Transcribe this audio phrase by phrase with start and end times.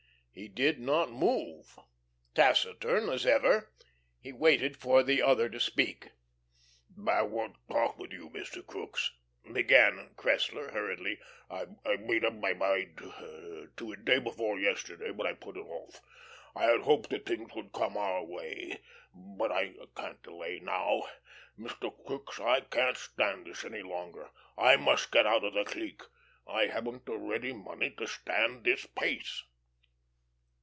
[0.33, 1.77] He did not move.
[2.33, 3.69] Taciturn as ever,
[4.17, 6.11] he waited for the other to speak.
[7.05, 8.65] "I want to talk with you, Mr.
[8.65, 9.11] Crookes,"
[9.51, 11.19] began Cressler, hurriedly.
[11.49, 15.65] "I I made up my mind to it day before yesterday, but I put it
[15.67, 16.01] off.
[16.55, 18.79] I had hoped that things would come our way.
[19.13, 21.03] But I can't delay now....
[21.59, 21.93] Mr.
[22.07, 24.31] Crookes, I can't stand this any longer.
[24.57, 26.01] I must get out of the clique.
[26.47, 29.43] I haven't the ready money to stand this pace."